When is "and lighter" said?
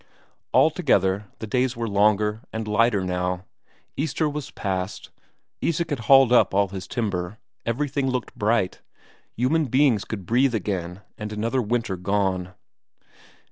2.51-3.03